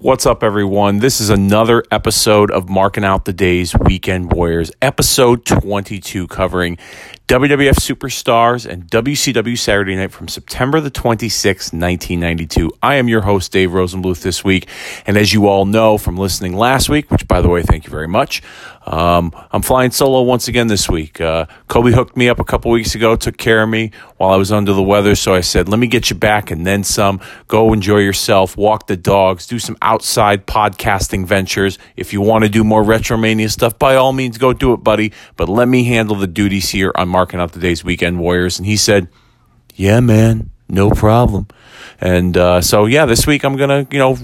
[0.00, 1.00] What's up, everyone?
[1.00, 6.78] This is another episode of Marking Out the Days Weekend Warriors, episode 22, covering
[7.28, 12.72] WWF Superstars and WCW Saturday Night from September the 26th, 1992.
[12.82, 14.66] I am your host, Dave Rosenbluth, this week.
[15.04, 17.90] And as you all know from listening last week, which by the way, thank you
[17.90, 18.40] very much,
[18.88, 21.20] um, I'm flying solo once again this week.
[21.20, 24.36] Uh, Kobe hooked me up a couple weeks ago, took care of me while I
[24.36, 25.14] was under the weather.
[25.14, 27.20] So I said, let me get you back and then some.
[27.46, 31.78] Go enjoy yourself, walk the dogs, do some outside podcasting ventures.
[31.96, 35.12] If you want to do more Retromania stuff, by all means, go do it, buddy.
[35.36, 38.60] But let me handle the duties here on marking out the day's weekend warriors.
[38.60, 39.08] And he said,
[39.74, 41.48] yeah, man, no problem.
[42.00, 44.16] And uh, so, yeah, this week I'm to, you know,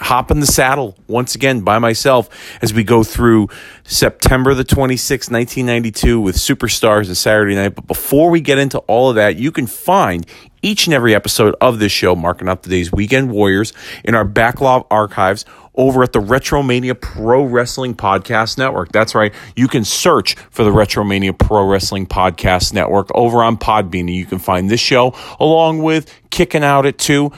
[0.00, 2.28] hop in the saddle once again by myself
[2.62, 3.48] as we go through
[3.82, 7.74] September the 26th, 1992 with Superstars and Saturday Night.
[7.74, 10.24] But before we get into all of that, you can find
[10.62, 13.72] each and every episode of this show, marking up the day's Weekend Warriors,
[14.04, 15.44] in our backlog archives
[15.76, 18.92] over at the Retromania Pro Wrestling Podcast Network.
[18.92, 19.32] That's right.
[19.54, 24.26] You can search for the Retromania Pro Wrestling Podcast Network over on Podbean, and you
[24.26, 27.32] can find this show along with Kicking Out at 2,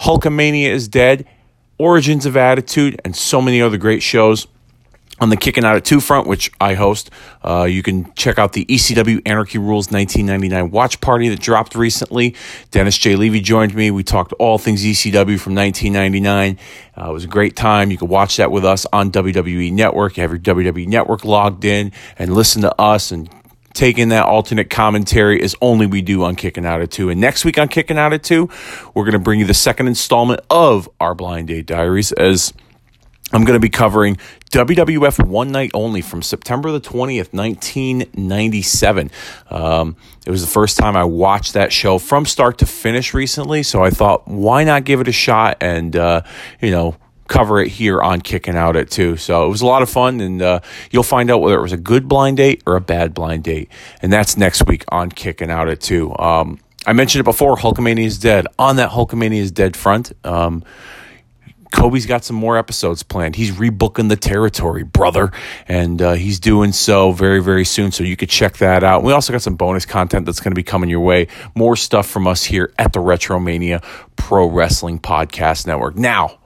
[0.00, 1.26] Hulkamania is Dead,
[1.78, 4.46] Origins of Attitude, and so many other great shows
[5.20, 7.10] on the Kicking Out at Two front, which I host.
[7.44, 12.34] Uh, you can check out the ECW Anarchy Rules 1999 watch party that dropped recently.
[12.70, 13.16] Dennis J.
[13.16, 13.90] Levy joined me.
[13.90, 16.58] We talked all things ECW from 1999.
[16.96, 17.90] Uh, it was a great time.
[17.90, 20.16] You can watch that with us on WWE Network.
[20.16, 23.28] You have your WWE Network logged in and listen to us and
[23.78, 27.10] taking that alternate commentary as only we do on Kicking Out at 2.
[27.10, 28.48] And next week on Kicking Out at 2,
[28.92, 32.52] we're going to bring you the second installment of our Blind Date Diaries as
[33.32, 34.16] I'm going to be covering
[34.50, 39.10] WWF One Night Only from September the 20th, 1997.
[39.50, 43.62] Um, it was the first time I watched that show from start to finish recently,
[43.62, 46.22] so I thought, why not give it a shot and, uh,
[46.62, 46.96] you know,
[47.28, 49.18] cover it here on Kicking Out at 2.
[49.18, 51.72] So it was a lot of fun, and uh, you'll find out whether it was
[51.72, 53.70] a good blind date or a bad blind date.
[54.00, 56.16] And that's next week on Kicking Out at 2.
[56.18, 58.46] Um, I mentioned it before Hulkamania is dead.
[58.58, 60.64] On that Hulkamania is dead front, um,
[61.72, 63.36] Kobe's got some more episodes planned.
[63.36, 65.32] He's rebooking the territory, brother,
[65.66, 67.92] and uh, he's doing so very, very soon.
[67.92, 69.02] So you could check that out.
[69.02, 71.28] We also got some bonus content that's going to be coming your way.
[71.54, 73.82] More stuff from us here at the Retromania
[74.16, 75.96] Pro Wrestling Podcast Network.
[75.96, 76.38] Now,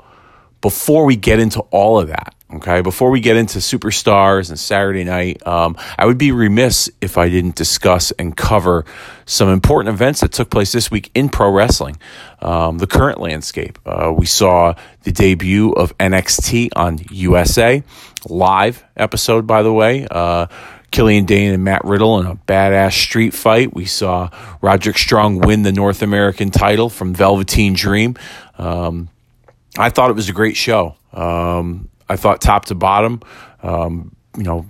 [0.61, 5.05] before we get into all of that, okay, before we get into superstars and Saturday
[5.05, 8.85] night, um, I would be remiss if I didn't discuss and cover
[9.25, 11.97] some important events that took place this week in pro wrestling.
[12.41, 13.79] Um, the current landscape.
[13.87, 14.75] Uh, we saw
[15.05, 17.83] the debut of NXT on USA,
[18.29, 20.07] live episode, by the way.
[20.11, 20.47] Uh,
[20.91, 23.75] Killian Dain and Matt Riddle in a badass street fight.
[23.75, 24.29] We saw
[24.61, 28.15] Roderick Strong win the North American title from Velveteen Dream.
[28.59, 29.09] Um,
[29.79, 30.97] I thought it was a great show.
[31.13, 33.21] Um, I thought top to bottom,
[33.63, 34.67] um, you know,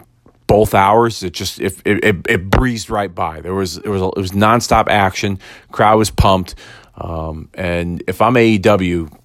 [0.47, 1.23] both hours.
[1.23, 3.41] It just it, it, it, breezed right by.
[3.41, 5.39] There was it was it was nonstop action.
[5.71, 6.55] Crowd was pumped.
[6.95, 9.19] Um, and if I'm AEW,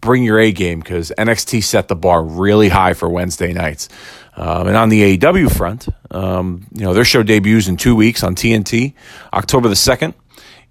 [0.00, 3.88] bring your A game because NXT set the bar really high for Wednesday nights.
[4.36, 8.22] Um, and on the AEW front, um, you know their show debuts in two weeks
[8.22, 8.94] on TNT,
[9.32, 10.14] October the second.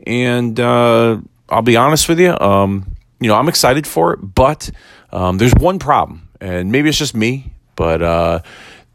[0.06, 1.20] And uh,
[1.50, 2.38] I'll be honest with you.
[2.40, 4.70] Um, you know, I'm excited for it, but
[5.12, 8.40] um, there's one problem, and maybe it's just me, but uh,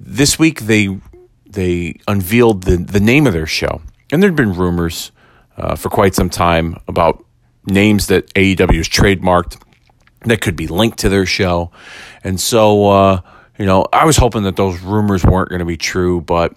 [0.01, 0.99] this week they
[1.47, 5.13] they unveiled the the name of their show, and there'd been rumors
[5.57, 7.25] uh, for quite some time about
[7.67, 9.61] names that AEW has trademarked
[10.25, 11.71] that could be linked to their show,
[12.25, 13.21] and so uh,
[13.59, 16.57] you know, I was hoping that those rumors weren't going to be true, but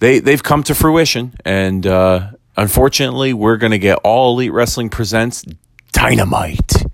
[0.00, 4.90] they they've come to fruition, and uh, unfortunately, we're going to get all Elite Wrestling
[4.90, 5.44] presents
[5.92, 6.84] Dynamite.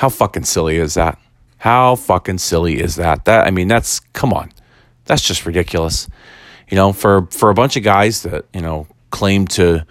[0.00, 1.18] How fucking silly is that?
[1.58, 3.26] How fucking silly is that?
[3.26, 4.50] That I mean, that's come on,
[5.04, 6.08] that's just ridiculous.
[6.70, 9.84] You know, for for a bunch of guys that you know claim to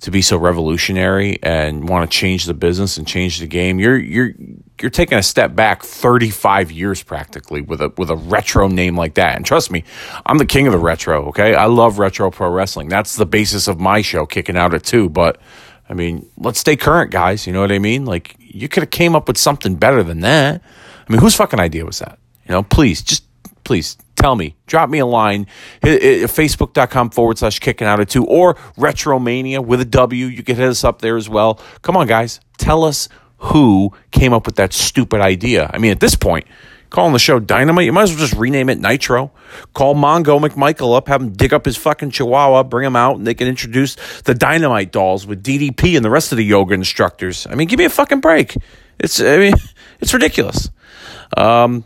[0.00, 3.96] to be so revolutionary and want to change the business and change the game, you're
[3.96, 4.34] you're
[4.82, 9.14] you're taking a step back 35 years practically with a with a retro name like
[9.14, 9.34] that.
[9.34, 9.82] And trust me,
[10.26, 11.54] I'm the king of the retro, okay?
[11.54, 12.90] I love retro pro wrestling.
[12.90, 15.40] That's the basis of my show kicking out at 2, but
[15.88, 18.04] I mean, let's stay current, guys, you know what I mean?
[18.04, 20.62] Like you could have came up with something better than that.
[21.08, 22.18] I mean, whose fucking idea was that?
[22.46, 23.24] You know, please just
[23.64, 25.46] please tell me, drop me a line,
[25.82, 30.26] facebook.com forward slash kicking out of two or Retromania with a W.
[30.26, 31.60] You can hit us up there as well.
[31.82, 33.08] Come on, guys, tell us
[33.38, 35.70] who came up with that stupid idea.
[35.72, 36.46] I mean, at this point,
[36.94, 37.86] calling the show Dynamite.
[37.86, 39.32] You might as well just rename it Nitro.
[39.74, 43.26] Call Mongo McMichael up, have him dig up his fucking chihuahua, bring him out, and
[43.26, 47.48] they can introduce the Dynamite dolls with DDP and the rest of the yoga instructors.
[47.50, 48.56] I mean, give me a fucking break.
[49.00, 49.54] It's I mean,
[50.00, 50.70] it's ridiculous.
[51.36, 51.84] Um,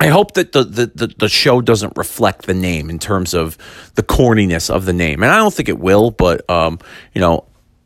[0.00, 3.56] I hope that the, the, the, the, show doesn't reflect the name in terms of
[3.94, 5.22] the corniness of the name.
[5.22, 6.80] And I don't think it will, but, um,
[7.14, 7.44] you know,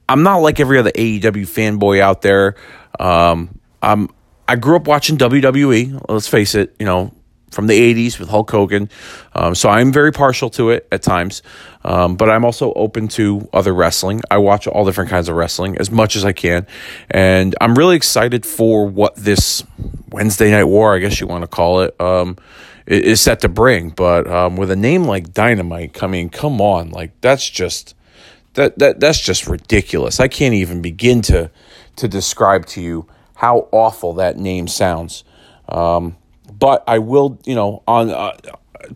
[0.09, 2.55] I'm not like every other AEW fanboy out there.
[2.99, 4.09] Um, I'm,
[4.49, 7.13] I grew up watching WWE, let's face it, you know,
[7.51, 8.91] from the 80s with Hulk Hogan.
[9.35, 11.43] Um, so I'm very partial to it at times,
[11.85, 14.21] um, but I'm also open to other wrestling.
[14.31, 16.67] I watch all different kinds of wrestling as much as I can.
[17.11, 19.65] And I'm really excited for what this
[20.11, 22.37] Wednesday Night War, I guess you want to call it, um,
[22.87, 23.91] is set to bring.
[23.91, 27.95] But um, with a name like Dynamite coming, come on, like that's just.
[28.55, 30.19] That, that that's just ridiculous.
[30.19, 31.51] I can't even begin to
[31.97, 33.07] to describe to you
[33.37, 35.25] how awful that name sounds.
[35.69, 36.17] Um,
[36.53, 38.33] but I will, you know, on uh,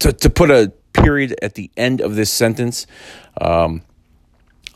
[0.01, 2.87] to to put a period at the end of this sentence.
[3.41, 3.83] Um,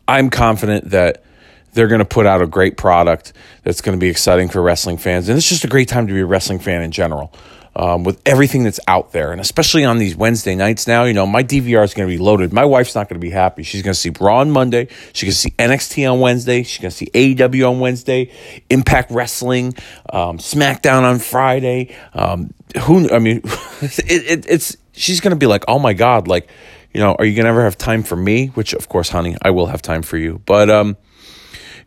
[0.06, 1.24] I'm confident that
[1.72, 3.32] they're going to put out a great product
[3.62, 6.12] that's going to be exciting for wrestling fans, and it's just a great time to
[6.12, 7.32] be a wrestling fan in general
[7.76, 11.04] um, with everything that's out there, and especially on these Wednesday nights now.
[11.04, 12.52] You know, my DVR is going to be loaded.
[12.52, 13.62] My wife's not going to be happy.
[13.62, 14.88] She's going to see Raw on Monday.
[15.12, 16.62] She's going to see NXT on Wednesday.
[16.62, 18.30] She's going to see AEW on Wednesday,
[18.70, 19.74] Impact Wrestling,
[20.10, 21.96] um, SmackDown on Friday.
[22.12, 23.10] Um, who?
[23.10, 26.48] I mean, it, it, it's she's going to be like, oh my god, like,
[26.92, 28.48] you know, are you going to ever have time for me?
[28.48, 30.40] Which, of course, honey, I will have time for you.
[30.46, 30.96] But, um,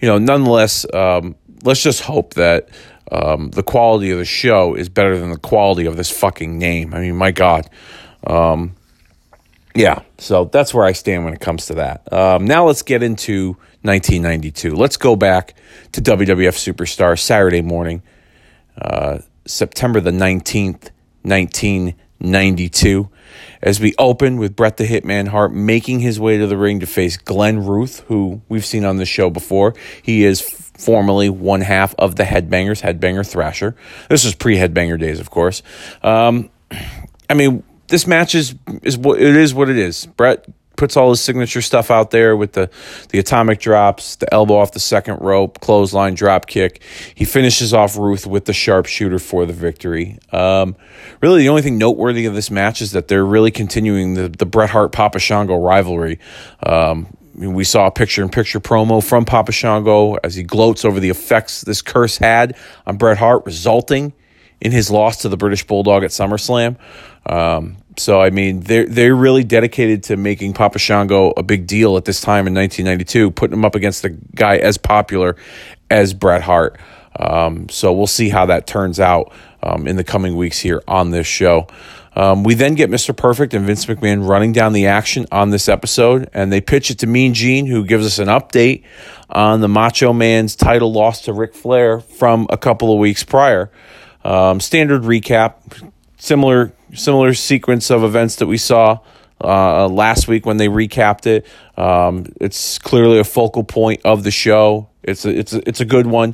[0.01, 2.69] you know, nonetheless, um, let's just hope that
[3.12, 6.94] um, the quality of the show is better than the quality of this fucking name.
[6.94, 7.69] I mean, my God.
[8.25, 8.75] Um,
[9.75, 12.12] yeah, so that's where I stand when it comes to that.
[12.12, 14.75] Um, now let's get into 1992.
[14.75, 15.54] Let's go back
[15.92, 18.01] to WWF Superstar Saturday morning,
[18.81, 20.89] uh, September the 19th,
[21.24, 23.09] 1992
[23.62, 26.86] as we open with Bret the Hitman Hart making his way to the ring to
[26.86, 29.74] face Glenn Ruth, who we've seen on the show before.
[30.01, 33.75] He is formerly one half of the Headbangers, Headbanger Thrasher.
[34.09, 35.63] This was pre Headbanger days, of course.
[36.03, 36.50] Um,
[37.29, 39.53] I mean, this match is is what it is.
[39.53, 40.06] What it is.
[40.06, 40.45] Bret
[40.77, 42.69] puts all his signature stuff out there with the
[43.09, 46.81] the atomic drops, the elbow off the second rope, clothesline drop kick.
[47.13, 50.19] He finishes off Ruth with the sharpshooter for the victory.
[50.31, 50.75] Um,
[51.21, 54.45] really, the only thing noteworthy of this match is that they're really continuing the the
[54.45, 56.19] Bret Hart Papa Shango rivalry.
[56.63, 60.99] Um, we saw a picture in picture promo from Papa Shango as he gloats over
[60.99, 64.13] the effects this curse had on Bret Hart, resulting
[64.59, 66.77] in his loss to the British Bulldog at SummerSlam.
[67.27, 71.97] Um, so I mean, they're they're really dedicated to making Papa Shango a big deal
[71.97, 75.35] at this time in 1992, putting him up against a guy as popular
[75.89, 76.79] as Bret Hart.
[77.19, 79.31] Um, so we'll see how that turns out
[79.63, 81.67] um, in the coming weeks here on this show.
[82.17, 83.15] Um, we then get Mr.
[83.15, 86.97] Perfect and Vince McMahon running down the action on this episode, and they pitch it
[86.99, 88.83] to Mean Gene, who gives us an update
[89.29, 93.69] on the Macho Man's title loss to Ric Flair from a couple of weeks prior.
[94.23, 98.99] Um, standard recap, similar similar sequence of events that we saw
[99.43, 101.45] uh, last week when they recapped it.
[101.77, 104.89] Um, it's clearly a focal point of the show.
[105.03, 106.33] It's a, it's a, it's a good one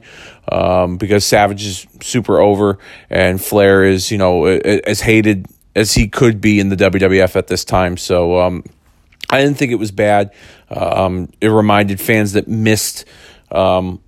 [0.50, 2.80] um, because Savage is super over
[3.10, 7.48] and Flair is you know as hated as he could be in the WWF at
[7.48, 7.98] this time.
[7.98, 8.64] So um,
[9.30, 10.34] I didn't think it was bad.
[10.70, 13.06] Um, it reminded fans that missed
[13.52, 14.02] um,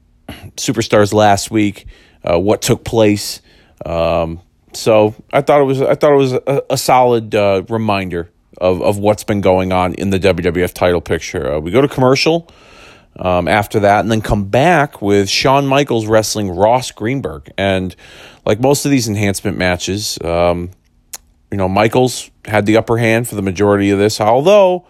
[0.56, 1.88] Superstars last week
[2.24, 3.42] uh, what took place.
[3.86, 4.42] Um,
[4.74, 8.82] so I thought it was I thought it was a, a solid uh, reminder of
[8.82, 11.54] of what's been going on in the WWF title picture.
[11.54, 12.50] Uh, we go to commercial
[13.18, 17.52] um, after that, and then come back with Shawn Michaels wrestling Ross Greenberg.
[17.58, 17.96] And
[18.46, 20.72] like most of these enhancement matches, um,
[21.56, 24.86] you know, Michaels had the upper hand for the majority of this, although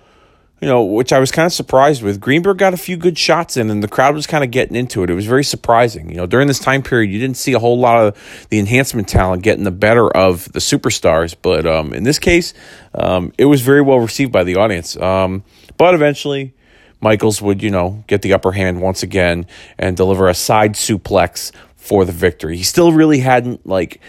[0.59, 2.19] you know, which I was kind of surprised with.
[2.19, 5.03] Greenberg got a few good shots in, and the crowd was kind of getting into
[5.03, 5.11] it.
[5.11, 6.09] It was very surprising.
[6.09, 9.07] You know, during this time period, you didn't see a whole lot of the enhancement
[9.07, 12.55] talent getting the better of the superstars, but um, in this case,
[12.95, 14.97] um, it was very well received by the audience.
[14.97, 15.43] Um,
[15.77, 16.55] but eventually,
[16.99, 19.45] Michaels would, you know, get the upper hand once again
[19.77, 22.57] and deliver a side suplex for the victory.
[22.57, 24.01] He still really hadn't like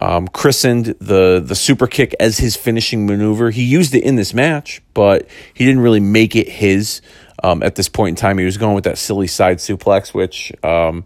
[0.00, 3.50] um, christened the the super kick as his finishing maneuver.
[3.50, 7.00] He used it in this match, but he didn't really make it his
[7.42, 8.38] um, at this point in time.
[8.38, 11.04] He was going with that silly side suplex, which um,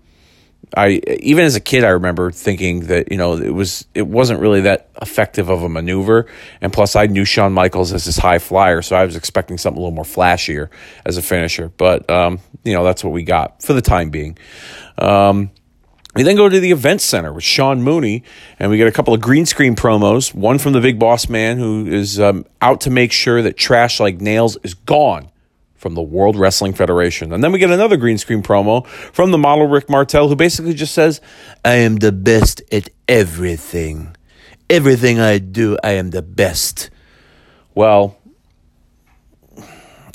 [0.76, 4.40] I even as a kid I remember thinking that you know it was it wasn't
[4.40, 6.26] really that effective of a maneuver.
[6.60, 9.78] And plus, I knew Shawn Michaels as his high flyer, so I was expecting something
[9.78, 10.68] a little more flashier
[11.04, 11.70] as a finisher.
[11.76, 14.38] But um, you know that's what we got for the time being.
[14.98, 15.50] Um,
[16.18, 18.24] We then go to the event center with Sean Mooney,
[18.58, 20.34] and we get a couple of green screen promos.
[20.34, 24.00] One from the Big Boss Man, who is um, out to make sure that trash
[24.00, 25.30] like nails is gone
[25.76, 27.32] from the World Wrestling Federation.
[27.32, 30.74] And then we get another green screen promo from the model Rick Martel, who basically
[30.74, 31.20] just says,
[31.64, 34.16] I am the best at everything.
[34.68, 36.90] Everything I do, I am the best.
[37.76, 38.18] Well,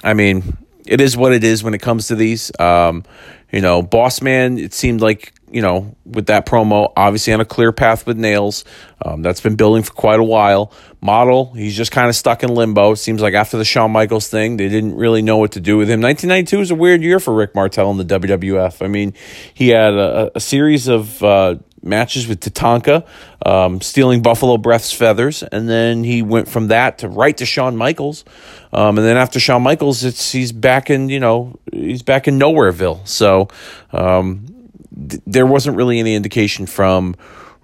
[0.04, 2.52] I mean, it is what it is when it comes to these.
[2.60, 3.06] Um,
[3.54, 7.46] you know, Boss Man, it seemed like you know, with that promo, obviously on a
[7.46, 8.66] clear path with nails.
[9.06, 10.72] Um, that's been building for quite a while.
[11.00, 12.96] Model, he's just kind of stuck in limbo.
[12.96, 15.90] Seems like after the Shawn Michaels thing, they didn't really know what to do with
[15.90, 16.02] him.
[16.02, 18.84] 1992 was a weird year for Rick Martel in the WWF.
[18.84, 19.14] I mean,
[19.54, 23.06] he had a, a series of uh, matches with Tatanka,
[23.46, 27.76] um, stealing Buffalo Breath's feathers, and then he went from that to right to Shawn
[27.76, 28.24] Michaels.
[28.72, 32.40] Um, and then after Shawn Michaels, it's he's back in you know he's back in
[32.40, 33.08] Nowhereville.
[33.08, 33.50] So
[35.26, 37.16] there wasn't really any indication from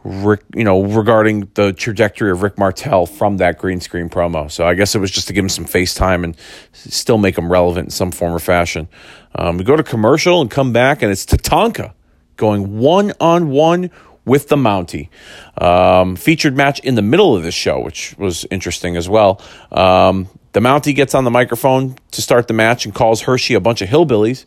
[0.03, 4.49] Rick, you know, regarding the trajectory of Rick Martel from that green screen promo.
[4.49, 6.37] So I guess it was just to give him some face time and
[6.71, 8.87] still make him relevant in some form or fashion.
[9.35, 11.93] Um, we go to commercial and come back, and it's Tatanka
[12.37, 13.91] going one on one
[14.23, 15.09] with the Mountie.
[15.57, 19.41] Um, featured match in the middle of this show, which was interesting as well.
[19.71, 23.59] Um, the Mountie gets on the microphone to start the match and calls Hershey a
[23.59, 24.45] bunch of hillbillies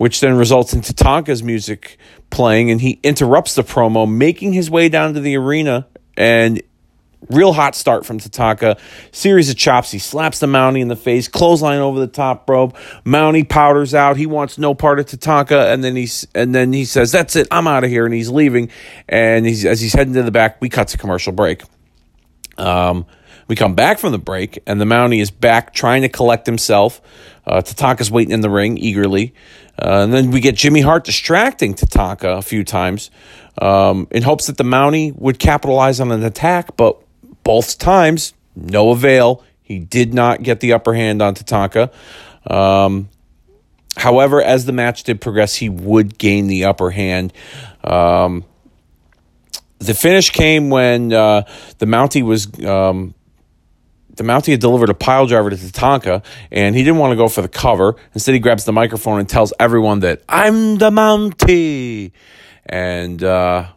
[0.00, 1.98] which then results in Tatanka's music
[2.30, 5.86] playing, and he interrupts the promo, making his way down to the arena.
[6.16, 6.62] And
[7.28, 8.78] real hot start from Tatanka.
[9.12, 9.90] Series of chops.
[9.90, 12.76] He slaps the Mountie in the face, clothesline over the top rope.
[13.04, 14.16] Mountie powders out.
[14.16, 17.48] He wants no part of Tatanka, and then he's and then he says, "That's it.
[17.50, 18.70] I'm out of here," and he's leaving.
[19.08, 21.62] And he's as he's heading to the back, we cut to commercial break.
[22.56, 23.06] Um,
[23.48, 27.00] we come back from the break, and the Mountie is back trying to collect himself.
[27.46, 29.34] Uh, Tatanka's waiting in the ring eagerly.
[29.80, 33.10] Uh, and then we get Jimmy Hart distracting Tatanka a few times
[33.58, 37.00] um, in hopes that the Mountie would capitalize on an attack, but
[37.44, 39.42] both times, no avail.
[39.62, 41.92] He did not get the upper hand on Tatanka.
[42.50, 43.08] Um,
[43.96, 47.32] however, as the match did progress, he would gain the upper hand.
[47.82, 48.44] Um,
[49.78, 51.42] the finish came when uh,
[51.78, 53.14] the Mountie was um,
[54.16, 57.42] the had delivered a pile driver to Tatanka, and he didn't want to go for
[57.42, 57.96] the cover.
[58.14, 62.12] Instead, he grabs the microphone and tells everyone that I'm the Mountie.
[62.66, 63.68] And uh,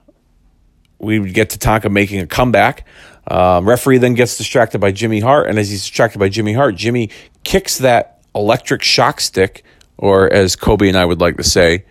[0.99, 2.85] we would get Tatanka making a comeback.
[3.25, 6.75] Um, referee then gets distracted by Jimmy Hart, and as he's distracted by Jimmy Hart,
[6.75, 7.09] Jimmy
[7.43, 9.63] kicks that electric shock stick,
[9.97, 11.85] or as Kobe and I would like to say,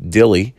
[0.00, 0.56] dilly.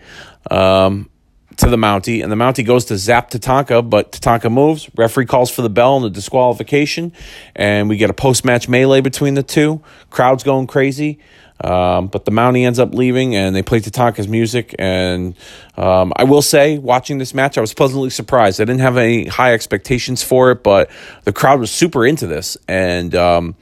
[0.50, 1.10] Um,
[1.58, 4.90] to the Mountie, and the Mountie goes to zap Tatanka, but Tatanka moves.
[4.96, 7.14] Referee calls for the bell and the disqualification,
[7.56, 9.82] and we get a post match melee between the two.
[10.10, 11.20] Crowd's going crazy,
[11.64, 14.76] um, but the Mountie ends up leaving, and they play Tatanka's music.
[14.80, 15.36] And
[15.78, 18.60] um, I will say, watching this match, I was pleasantly surprised.
[18.60, 20.90] I didn't have any high expectations for it, but
[21.24, 23.56] the crowd was super into this, and um,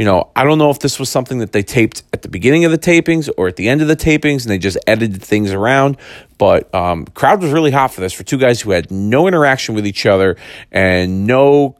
[0.00, 2.64] you know, I don't know if this was something that they taped at the beginning
[2.64, 5.52] of the tapings or at the end of the tapings and they just edited things
[5.52, 5.98] around.
[6.38, 9.74] But um, crowd was really hot for this for two guys who had no interaction
[9.74, 10.38] with each other
[10.72, 11.76] and no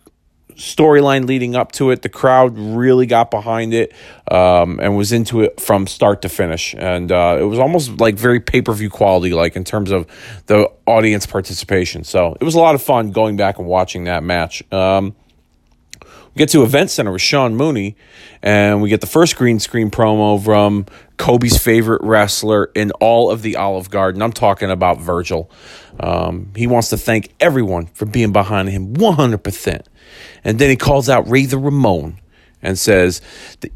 [0.51, 2.03] storyline leading up to it.
[2.03, 3.95] The crowd really got behind it
[4.31, 6.75] um, and was into it from start to finish.
[6.77, 10.07] And uh, it was almost like very pay per view quality, like in terms of
[10.45, 12.05] the audience participation.
[12.05, 14.63] So it was a lot of fun going back and watching that match.
[14.71, 15.17] Um,
[16.35, 17.97] we get to Event Center with Sean Mooney,
[18.43, 23.43] and we get the first green screen promo from Kobe's favorite wrestler in all of
[23.43, 24.23] the Olive Garden.
[24.23, 25.51] I'm talking about Virgil.
[25.99, 29.83] Um, he wants to thank everyone for being behind him 100%.
[30.45, 32.19] And then he calls out Razor Ramon
[32.63, 33.21] and says,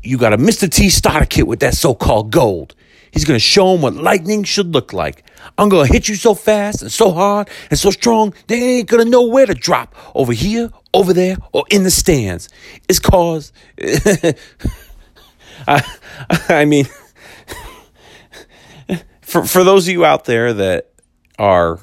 [0.02, 0.70] You got a Mr.
[0.70, 2.75] T starter kit with that so called gold.
[3.14, 5.23] He's going to show him what lightning should look like.
[5.56, 8.88] I'm going to hit you so fast and so hard and so strong, they ain't
[8.88, 12.49] going to know where to drop over here, over there, or in the stands.
[12.88, 13.52] It's cause.
[15.68, 15.83] I,
[16.49, 16.87] I mean,
[19.21, 20.90] for, for those of you out there that
[21.38, 21.78] are,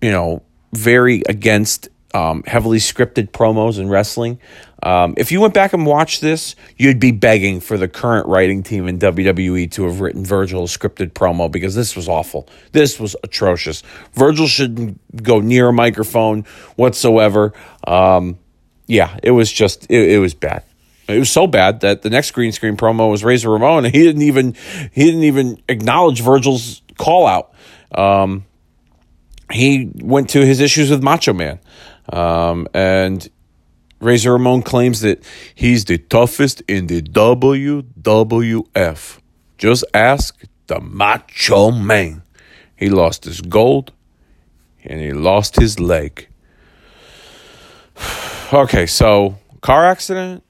[0.00, 0.42] you know,
[0.72, 4.40] very against um, heavily scripted promos in wrestling.
[4.82, 8.62] Um, if you went back and watched this, you'd be begging for the current writing
[8.62, 12.48] team in WWE to have written Virgil a scripted promo because this was awful.
[12.72, 13.82] This was atrocious.
[14.14, 16.44] Virgil shouldn't go near a microphone
[16.76, 17.52] whatsoever.
[17.86, 18.38] Um,
[18.86, 20.64] yeah, it was just it, it was bad.
[21.08, 24.02] It was so bad that the next green screen promo was Razor Ramon, and he
[24.02, 24.54] didn't even
[24.92, 27.52] he didn't even acknowledge Virgil's call out.
[27.92, 28.46] Um,
[29.52, 31.58] he went to his issues with Macho Man.
[32.10, 33.28] Um, and
[34.00, 35.22] Razor Ramon claims that
[35.54, 37.88] he's the toughest in the WWF.
[39.58, 42.22] Just ask the Macho Man.
[42.76, 43.92] He lost his gold
[44.84, 46.28] and he lost his leg.
[48.52, 50.42] okay, so car accident,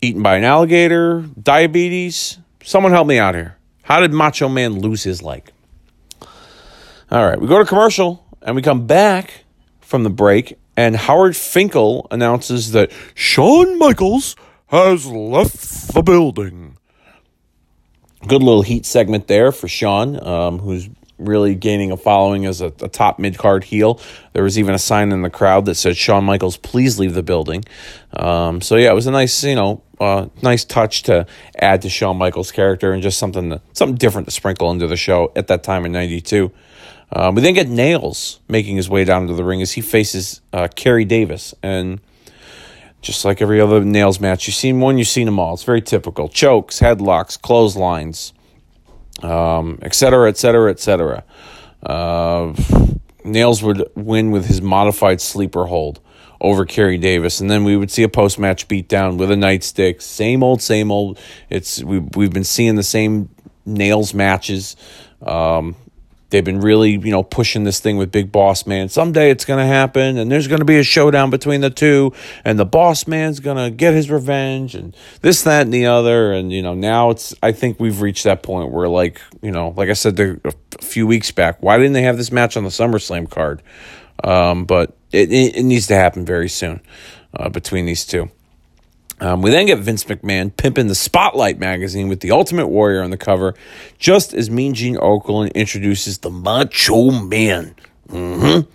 [0.00, 2.38] eaten by an alligator, diabetes.
[2.62, 3.58] Someone help me out here.
[3.82, 5.50] How did Macho Man lose his leg?
[7.10, 9.44] All right, we go to commercial and we come back
[9.80, 14.36] from the break, and Howard Finkel announces that Shawn Michaels
[14.68, 16.76] has left the building.
[18.26, 22.66] Good little heat segment there for Shawn, um, who's really gaining a following as a,
[22.66, 24.00] a top mid card heel.
[24.32, 27.22] There was even a sign in the crowd that said, Shawn Michaels, please leave the
[27.22, 27.64] building.
[28.12, 31.26] Um, so, yeah, it was a nice, you know, uh, nice touch to
[31.58, 34.96] add to Shawn Michaels' character and just something, to, something different to sprinkle into the
[34.96, 36.52] show at that time in 92.
[37.12, 40.40] Um, we then get Nails making his way down to the ring as he faces
[40.52, 41.54] uh, Kerry Davis.
[41.62, 42.00] And
[43.00, 45.54] just like every other Nails match, you've seen one, you've seen them all.
[45.54, 48.32] It's very typical chokes, headlocks, clotheslines,
[49.22, 51.24] um, et cetera, et cetera, et cetera.
[51.82, 52.52] Uh,
[53.24, 56.00] Nails would win with his modified sleeper hold
[56.40, 60.02] over Kerry Davis, and then we would see a post match beatdown with a nightstick.
[60.02, 61.18] Same old, same old.
[61.48, 63.30] It's we we've been seeing the same
[63.64, 64.76] Nails matches.
[65.22, 65.76] Um,
[66.30, 68.88] They've been really, you know, pushing this thing with Big Boss Man.
[68.88, 72.12] Someday it's going to happen, and there's going to be a showdown between the two,
[72.44, 76.32] and the Boss Man's going to get his revenge, and this, that, and the other.
[76.32, 77.34] And you know, now it's.
[77.42, 80.52] I think we've reached that point where, like, you know, like I said a
[80.82, 83.62] few weeks back, why didn't they have this match on the SummerSlam card?
[84.24, 86.80] Um, but it, it, it needs to happen very soon
[87.34, 88.30] uh, between these two.
[89.20, 93.10] Um, we then get Vince McMahon pimping the Spotlight magazine with the Ultimate Warrior on
[93.10, 93.54] the cover,
[93.98, 97.74] just as Mean Gene Okerlund introduces the Macho Man.
[98.08, 98.70] Mm-hmm.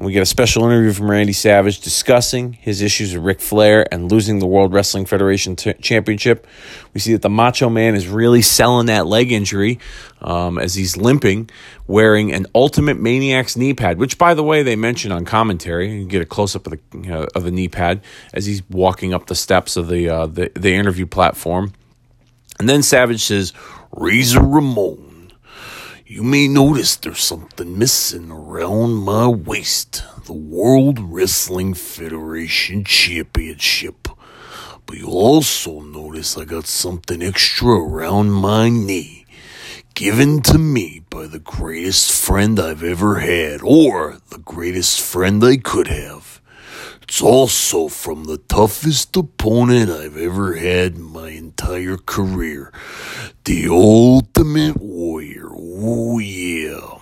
[0.00, 4.10] We get a special interview from Randy Savage discussing his issues with Ric Flair and
[4.12, 6.46] losing the World Wrestling Federation t- Championship.
[6.94, 9.80] We see that the Macho Man is really selling that leg injury
[10.20, 11.50] um, as he's limping,
[11.88, 15.92] wearing an Ultimate Maniacs knee pad, which, by the way, they mention on commentary.
[15.92, 18.00] You get a close up of the uh, of the knee pad
[18.32, 21.72] as he's walking up the steps of the uh, the, the interview platform.
[22.60, 23.52] And then Savage says,
[23.90, 25.07] "Razor Ramon."
[26.10, 34.08] You may notice there's something missing around my waist the World Wrestling Federation Championship.
[34.86, 39.26] But you'll also notice I got something extra around my knee,
[39.92, 45.58] given to me by the greatest friend I've ever had, or the greatest friend I
[45.58, 46.40] could have.
[47.02, 52.72] It's also from the toughest opponent I've ever had in my entire career.
[53.44, 55.17] The Ultimate Warrior.
[55.80, 56.98] Oh, yeah.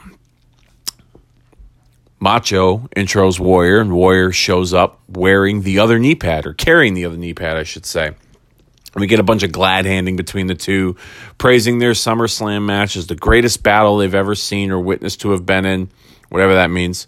[2.20, 7.06] Macho intros Warrior, and Warrior shows up wearing the other knee pad, or carrying the
[7.06, 8.08] other knee pad, I should say.
[8.08, 10.96] And we get a bunch of glad handing between the two,
[11.38, 15.46] praising their SummerSlam match as the greatest battle they've ever seen or witnessed to have
[15.46, 15.90] been in,
[16.28, 17.06] whatever that means.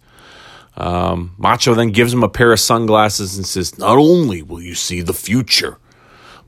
[0.76, 4.74] Um, Macho then gives him a pair of sunglasses and says, Not only will you
[4.74, 5.76] see the future,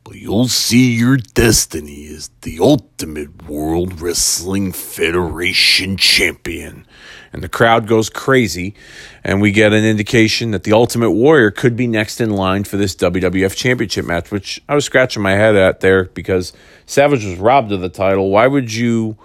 [0.04, 6.86] but you'll see your destiny as the ultimate World Wrestling Federation champion.
[7.32, 8.74] And the crowd goes crazy,
[9.22, 12.76] and we get an indication that the Ultimate Warrior could be next in line for
[12.76, 16.52] this WWF Championship match, which I was scratching my head at there because
[16.86, 18.30] Savage was robbed of the title.
[18.30, 19.16] Why would you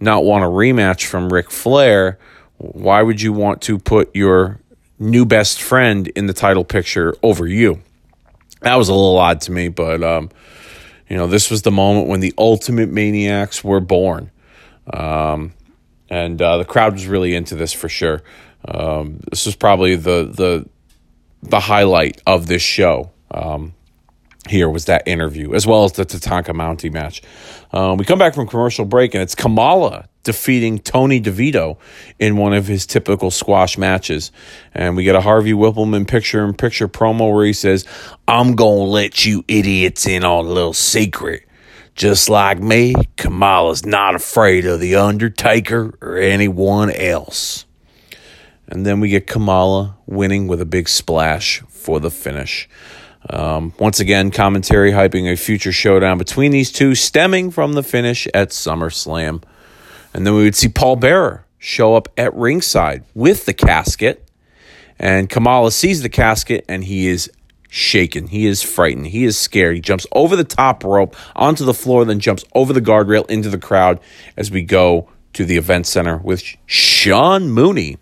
[0.00, 2.18] not want a rematch from Ric Flair?
[2.56, 4.60] Why would you want to put your
[4.98, 7.82] new best friend in the title picture over you?
[8.60, 10.30] That was a little odd to me, but um,
[11.08, 14.30] you know, this was the moment when the Ultimate Maniacs were born,
[14.92, 15.52] um,
[16.08, 18.22] and uh, the crowd was really into this for sure.
[18.64, 20.68] Um, this was probably the the
[21.42, 23.10] the highlight of this show.
[23.30, 23.74] Um,
[24.48, 27.22] here was that interview, as well as the Tatanka Mountie match.
[27.72, 31.78] Um, we come back from commercial break, and it's Kamala defeating Tony DeVito
[32.18, 34.32] in one of his typical squash matches.
[34.74, 37.86] And we get a Harvey Wippleman picture in picture promo where he says,
[38.28, 41.46] I'm going to let you idiots in on a little secret.
[41.94, 47.66] Just like me, Kamala's not afraid of The Undertaker or anyone else.
[48.68, 52.68] And then we get Kamala winning with a big splash for the finish.
[53.32, 58.26] Um, once again, commentary hyping a future showdown between these two, stemming from the finish
[58.34, 59.42] at SummerSlam.
[60.12, 64.28] And then we would see Paul Bearer show up at ringside with the casket.
[64.98, 67.30] And Kamala sees the casket and he is
[67.68, 68.26] shaken.
[68.26, 69.06] He is frightened.
[69.08, 69.76] He is scared.
[69.76, 73.48] He jumps over the top rope onto the floor, then jumps over the guardrail into
[73.48, 74.00] the crowd
[74.36, 77.98] as we go to the event center with Sean Mooney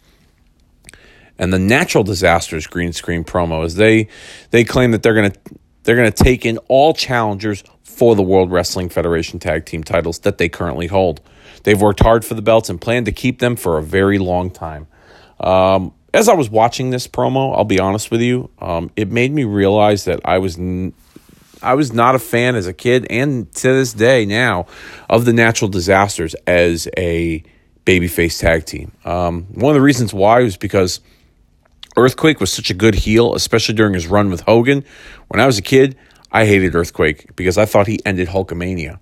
[1.39, 4.09] and the natural disasters green screen promo is they
[4.51, 5.39] they claim that they're going to
[5.85, 10.21] they're going to take in all challengers for the World Wrestling Federation tag team titles
[10.21, 11.21] that they currently hold.
[11.65, 14.51] They've worked hard for the belts and plan to keep them for a very long
[14.51, 14.87] time.
[15.41, 19.33] Um, as I was watching this promo, I'll be honest with you, um, it made
[19.33, 20.93] me realize that I was n-
[21.63, 24.67] I was not a fan as a kid and to this day now
[25.11, 27.43] of the natural disasters as a
[27.85, 28.93] babyface tag team.
[29.05, 31.01] Um, one of the reasons why was because
[31.99, 34.85] Earthquake was such a good heel, especially during his run with Hogan.
[35.29, 35.97] When I was a kid,
[36.31, 39.01] I hated Earthquake because I thought he ended Hulkamania.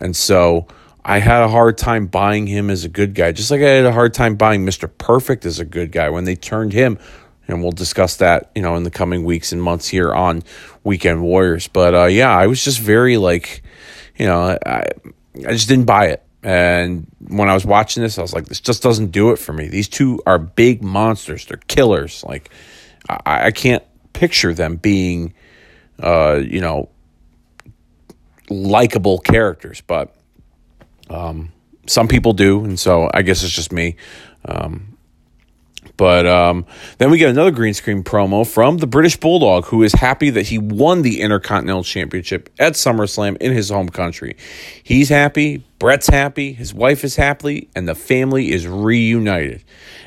[0.00, 0.66] And so
[1.04, 3.86] I had a hard time buying him as a good guy, just like I had
[3.86, 4.90] a hard time buying Mr.
[4.98, 6.98] Perfect as a good guy when they turned him.
[7.46, 10.42] And we'll discuss that, you know, in the coming weeks and months here on
[10.84, 11.66] Weekend Warriors.
[11.66, 13.62] But uh, yeah, I was just very like,
[14.16, 14.84] you know, I,
[15.46, 16.22] I just didn't buy it.
[16.42, 19.52] And when I was watching this, I was like, this just doesn't do it for
[19.52, 19.68] me.
[19.68, 21.46] These two are big monsters.
[21.46, 22.22] They're killers.
[22.24, 22.50] Like,
[23.08, 25.34] I, I can't picture them being,
[26.00, 26.90] uh, you know,
[28.50, 29.80] likable characters.
[29.80, 30.14] But
[31.10, 31.52] um,
[31.86, 33.96] some people do, and so I guess it's just me.
[34.44, 34.97] Um,
[35.98, 36.64] but um,
[36.98, 40.46] then we get another green screen promo from the British Bulldog, who is happy that
[40.46, 44.36] he won the Intercontinental Championship at SummerSlam in his home country.
[44.82, 49.64] He's happy, Bret's happy, his wife is happy, and the family is reunited.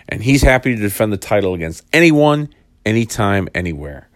[0.07, 2.49] And he's happy to defend the title against anyone,
[2.85, 4.07] anytime, anywhere.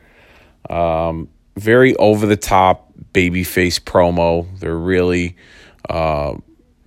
[0.69, 4.47] Um, very over the top babyface promo.
[4.59, 5.35] They're really.
[5.89, 6.35] Uh,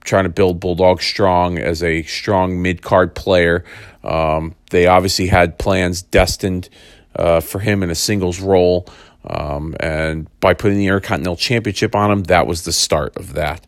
[0.09, 3.65] trying to build Bulldog strong as a strong mid card player.
[4.03, 6.69] Um, they obviously had plans destined
[7.15, 8.89] uh, for him in a singles role.
[9.25, 13.67] Um, and by putting the Intercontinental Championship on him, that was the start of that.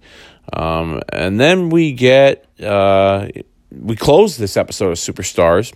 [0.53, 3.29] Um, and then we get, uh,
[3.71, 5.75] we close this episode of Superstars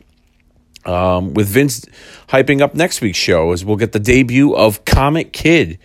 [0.86, 1.84] um, with Vince
[2.28, 5.78] hyping up next week's show as we'll get the debut of Comic Kid,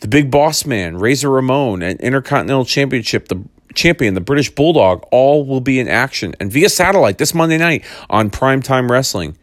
[0.00, 3.42] the Big Boss Man, Razor Ramon, and Intercontinental Championship, the
[3.74, 6.34] champion, the British Bulldog, all will be in action.
[6.40, 9.36] And via satellite this Monday night on Primetime Wrestling,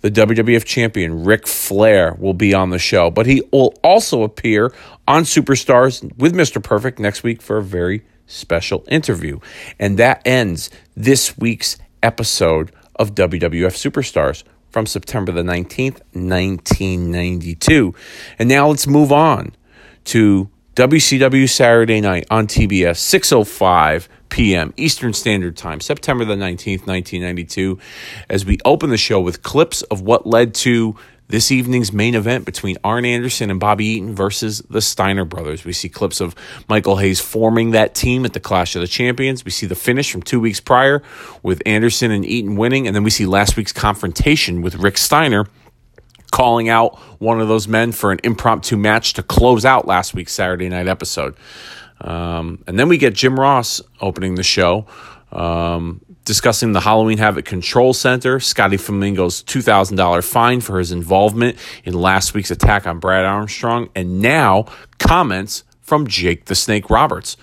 [0.00, 3.10] the WWF champion, Ric Flair, will be on the show.
[3.10, 4.72] But he will also appear
[5.06, 6.62] on Superstars with Mr.
[6.62, 9.40] Perfect next week for a very special interview.
[9.78, 17.94] And that ends this week's episode of WWF Superstars from September the 19th, 1992.
[18.38, 19.54] And now let's move on
[20.04, 24.72] to WCW Saturday night on TBS, 6.05 p.m.
[24.76, 27.80] Eastern Standard Time, September the 19th, 1992,
[28.30, 30.94] as we open the show with clips of what led to
[31.26, 35.64] this evening's main event between Arn Anderson and Bobby Eaton versus the Steiner brothers.
[35.64, 36.36] We see clips of
[36.68, 39.44] Michael Hayes forming that team at the Clash of the Champions.
[39.44, 41.02] We see the finish from two weeks prior
[41.42, 45.48] with Anderson and Eaton winning, and then we see last week's confrontation with Rick Steiner
[46.30, 50.32] calling out one of those men for an impromptu match to close out last week's
[50.32, 51.36] Saturday night episode.
[52.00, 54.86] Um, and then we get Jim Ross opening the show,
[55.32, 61.94] um, discussing the Halloween Havoc Control Center, Scotty Flamingo's $2,000 fine for his involvement in
[61.94, 64.66] last week's attack on Brad Armstrong, and now
[64.98, 67.36] comments from Jake the Snake Roberts.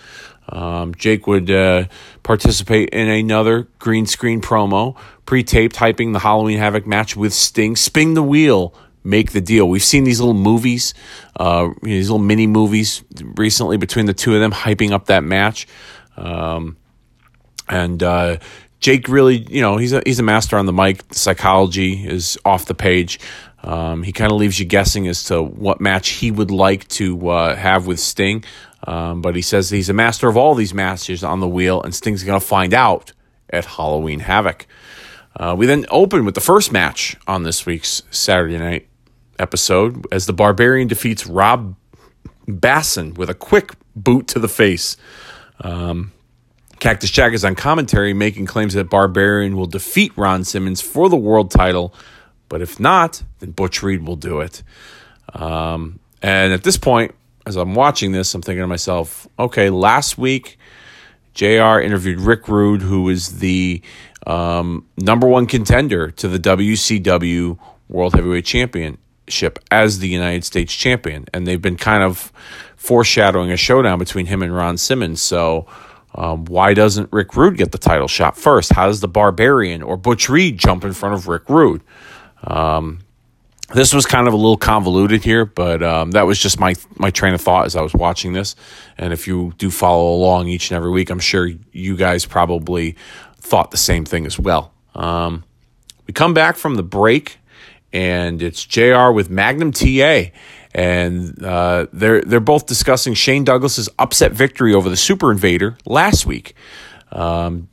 [0.50, 1.86] Um, Jake would uh,
[2.24, 7.76] participate in another green screen promo, pre taped, hyping the Halloween Havoc match with Sting.
[7.76, 9.68] Spin the wheel, make the deal.
[9.68, 10.94] We've seen these little movies,
[11.36, 13.04] uh, these little mini movies
[13.36, 15.68] recently between the two of them, hyping up that match.
[16.18, 16.78] Um,
[17.68, 18.38] and uh,
[18.80, 21.02] Jake really, you know, he's a, he's a master on the mic.
[21.12, 23.20] Psychology is off the page.
[23.64, 27.30] Um, he kind of leaves you guessing as to what match he would like to
[27.30, 28.44] uh, have with Sting.
[28.86, 31.94] Um, but he says he's a master of all these masters on the wheel, and
[31.94, 33.12] Sting's going to find out
[33.50, 34.68] at Halloween Havoc.
[35.36, 38.88] Uh, we then open with the first match on this week's Saturday night
[39.40, 41.76] episode as the Barbarian defeats Rob
[42.48, 44.98] Basson with a quick boot to the face.
[45.60, 46.12] Um,
[46.80, 51.16] Cactus Jack is on commentary making claims that Barbarian will defeat Ron Simmons for the
[51.16, 51.94] world title,
[52.50, 54.62] but if not, then Butch Reed will do it.
[55.34, 60.18] Um, and at this point, as I'm watching this, I'm thinking to myself, okay, last
[60.18, 60.58] week,
[61.34, 63.82] JR interviewed Rick Rude, who is the
[64.26, 71.26] um, number one contender to the WCW World Heavyweight Championship as the United States champion.
[71.34, 72.32] And they've been kind of
[72.76, 75.22] foreshadowing a showdown between him and Ron Simmons.
[75.22, 75.68] So,
[76.16, 78.72] um, why doesn't Rick Rude get the title shot first?
[78.72, 81.82] How does the Barbarian or Butch Reed jump in front of Rick Rude?
[82.44, 83.00] Um,
[83.74, 87.10] this was kind of a little convoluted here, but um, that was just my my
[87.10, 88.56] train of thought as I was watching this.
[88.98, 92.96] And if you do follow along each and every week, I'm sure you guys probably
[93.38, 94.72] thought the same thing as well.
[94.94, 95.44] Um,
[96.08, 97.40] we come back from the break,
[97.92, 100.26] and it's JR with Magnum TA,
[100.74, 106.26] and uh, they're they're both discussing Shane Douglas's upset victory over the Super Invader last
[106.28, 106.54] week.
[107.12, 107.70] Um,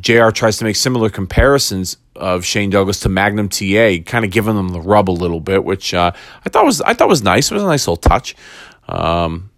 [0.00, 4.54] JR tries to make similar comparisons of Shane Douglas to Magnum TA, kind of giving
[4.54, 6.12] them the rub a little bit, which uh,
[6.44, 7.50] I thought was I thought was nice.
[7.50, 8.34] It was a nice little touch.
[8.88, 9.50] Um,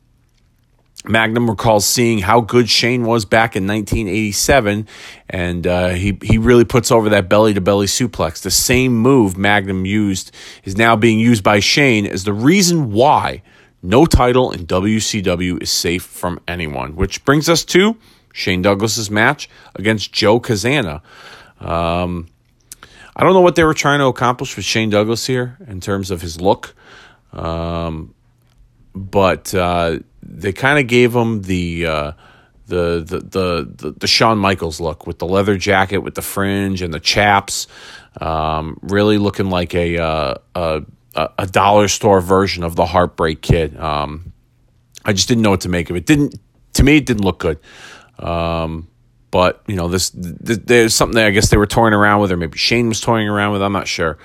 [1.07, 4.89] Magnum recalls seeing how good Shane was back in 1987,
[5.29, 8.43] and uh, he he really puts over that belly to belly suplex.
[8.43, 13.43] The same move Magnum used is now being used by Shane as the reason why
[13.83, 16.97] no title in WCW is safe from anyone.
[16.97, 17.97] Which brings us to
[18.35, 21.01] Shane Douglas's match against Joe Kazana.
[21.59, 22.29] Um,
[23.17, 26.11] I don't know what they were trying to accomplish with Shane Douglas here in terms
[26.11, 26.75] of his look,
[27.33, 28.15] um,
[28.95, 29.55] but.
[29.55, 32.13] Uh, they kind of gave him the, uh,
[32.67, 36.81] the, the the the the Shawn Michaels look with the leather jacket with the fringe
[36.81, 37.67] and the chaps,
[38.21, 40.83] um, really looking like a, uh, a
[41.15, 43.79] a dollar store version of the Heartbreak Kid.
[43.79, 44.33] Um,
[45.05, 46.07] I just didn't know what to make of it.
[46.07, 46.41] Didn't
[46.73, 47.59] to me it didn't look good.
[48.19, 48.89] Um,
[49.31, 52.31] but you know this, this, there's something that I guess they were toying around with,
[52.31, 53.63] or maybe Shane was toying around with.
[53.63, 54.19] I'm not sure.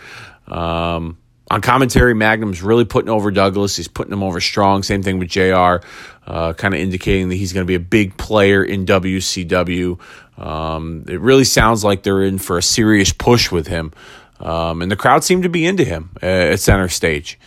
[0.47, 1.17] Um,
[1.52, 3.75] on commentary, Magnum's really putting over Douglas.
[3.75, 4.84] He's putting him over strong.
[4.84, 5.84] Same thing with JR,
[6.28, 9.99] uh, kind of indicating that he's going to be a big player in WCW.
[10.38, 13.91] Um, it really sounds like they're in for a serious push with him.
[14.39, 17.39] Um, and the crowd seemed to be into him at center stage.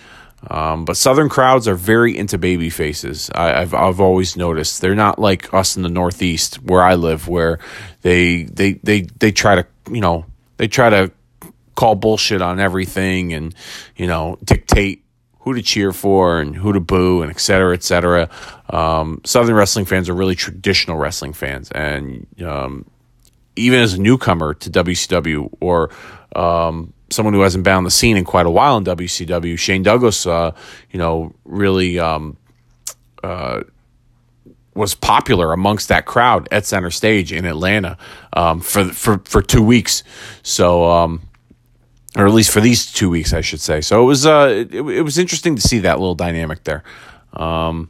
[0.50, 3.30] Um, but Southern crowds are very into baby faces.
[3.34, 7.28] I, have I've always noticed they're not like us in the Northeast where I live,
[7.28, 7.58] where
[8.02, 10.26] they they they they try to you know
[10.56, 11.12] they try to
[11.74, 13.54] call bullshit on everything and,
[13.96, 15.04] you know, dictate
[15.40, 18.28] who to cheer for and who to boo and et cetera, et cetera.
[18.70, 21.70] Um, Southern wrestling fans are really traditional wrestling fans.
[21.72, 22.84] And um,
[23.56, 25.90] even as a newcomer to WCW or
[26.36, 29.82] um, someone who hasn't been on the scene in quite a while in WCW, Shane
[29.82, 30.52] Douglas, uh,
[30.90, 32.36] you know, really um,
[33.22, 33.62] uh,
[34.74, 37.98] was popular amongst that crowd at center stage in Atlanta
[38.32, 40.02] um, for, for, for two weeks.
[40.42, 41.22] So, um,
[42.16, 43.80] or at least for these two weeks, I should say.
[43.80, 46.82] So it was uh, it, it was interesting to see that little dynamic there.
[47.32, 47.88] Um,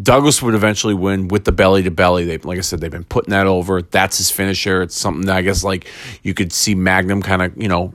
[0.00, 2.24] Douglas would eventually win with the belly to belly.
[2.24, 3.80] They, like I said, they've been putting that over.
[3.80, 4.82] That's his finisher.
[4.82, 5.86] It's something that I guess like
[6.22, 7.94] you could see Magnum kind of you know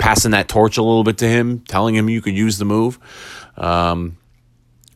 [0.00, 2.98] passing that torch a little bit to him, telling him you could use the move.
[3.56, 4.16] Um,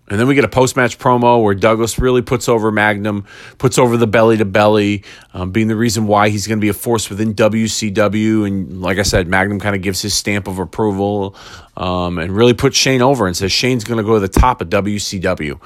[0.08, 3.24] and then we get a post match promo where Douglas really puts over Magnum,
[3.56, 6.68] puts over the belly to belly, um, being the reason why he's going to be
[6.68, 8.46] a force within WCW.
[8.46, 11.36] And like I said, Magnum kind of gives his stamp of approval
[11.76, 14.60] um, and really puts Shane over and says Shane's going to go to the top
[14.60, 15.58] of WCW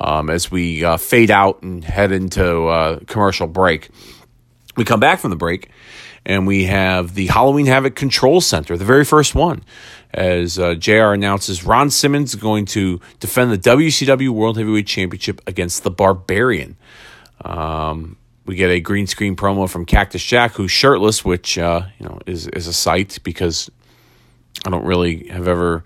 [0.00, 3.90] um, as we uh, fade out and head into uh, commercial break.
[4.76, 5.70] We come back from the break
[6.26, 9.62] and we have the Halloween Havoc Control Center, the very first one
[10.14, 15.40] as uh, JR announces Ron Simmons is going to defend the WCW World Heavyweight Championship
[15.46, 16.76] against the Barbarian.
[17.44, 22.06] Um, we get a green screen promo from Cactus Jack, who's shirtless, which uh, you
[22.06, 23.70] know is is a sight because
[24.64, 25.82] I don't really have ever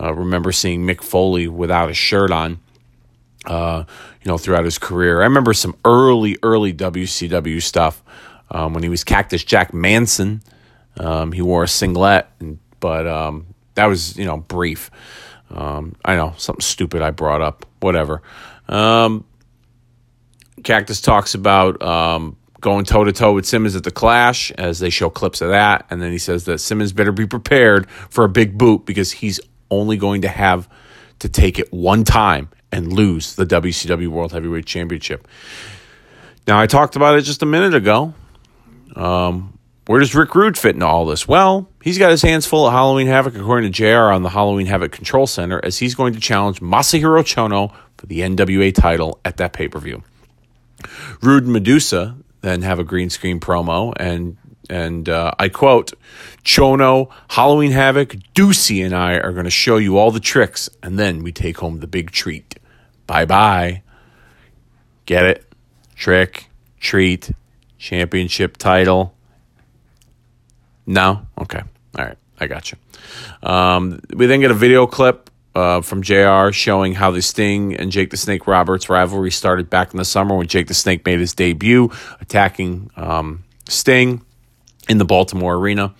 [0.00, 2.60] uh, remember seeing Mick Foley without a shirt on.
[3.46, 3.84] Uh,
[4.22, 8.02] you know, throughout his career, I remember some early, early WCW stuff
[8.54, 10.42] um, when he was Cactus Jack Manson.
[10.96, 12.26] Um, he wore a singlet,
[12.80, 14.90] but um, that was you know brief.
[15.50, 17.66] Um, I know something stupid I brought up.
[17.80, 18.22] Whatever.
[18.68, 19.26] Um,
[20.62, 24.88] Cactus talks about um, going toe to toe with Simmons at the Clash as they
[24.88, 28.28] show clips of that, and then he says that Simmons better be prepared for a
[28.28, 29.40] big boot because he's
[29.70, 30.68] only going to have
[31.18, 35.26] to take it one time and lose the WCW World Heavyweight Championship.
[36.46, 38.14] Now I talked about it just a minute ago.
[38.94, 41.28] Um, where does Rick Rude fit into all this?
[41.28, 44.66] Well, he's got his hands full of Halloween Havoc, according to JR on the Halloween
[44.66, 49.36] Havoc Control Center, as he's going to challenge Masahiro Chono for the NWA title at
[49.36, 50.02] that pay per view.
[51.20, 54.36] Rude and Medusa then have a green screen promo, and
[54.70, 55.92] and uh, I quote,
[56.42, 60.98] Chono, Halloween Havoc, Deucey, and I are going to show you all the tricks, and
[60.98, 62.58] then we take home the big treat.
[63.06, 63.82] Bye bye.
[65.04, 65.52] Get it?
[65.94, 66.48] Trick,
[66.80, 67.30] treat,
[67.84, 69.14] championship title
[70.86, 71.26] no?
[71.38, 71.62] Okay.
[71.98, 72.18] All right.
[72.38, 72.78] I got you.
[73.48, 77.92] Um, we then get a video clip uh, from JR showing how the Sting and
[77.92, 81.20] Jake the Snake Roberts rivalry started back in the summer when Jake the Snake made
[81.20, 84.24] his debut attacking um, Sting
[84.88, 85.94] in the Baltimore Arena.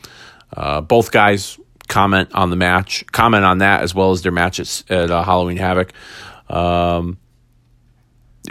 [0.54, 4.84] Uh, both guys comment on the match, comment on that as well as their matches
[4.88, 5.92] at uh, Halloween Havoc.
[6.48, 7.18] Um,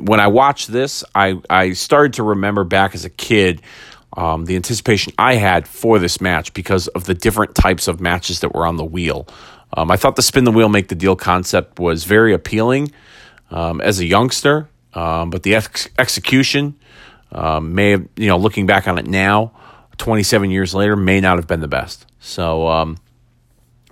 [0.02, 3.62] when I watched this, I, I started to remember back as a kid
[4.16, 8.42] um, the anticipation I had for this match because of the different types of matches
[8.42, 9.28] that were on the wheel.
[9.76, 12.92] Um, I thought the spin the wheel, make the deal concept was very appealing
[13.50, 16.76] um, as a youngster, um, but the ex- execution
[17.32, 19.52] um, may have, you know, looking back on it now,
[19.98, 22.06] 27 years later, may not have been the best.
[22.20, 22.98] So, um,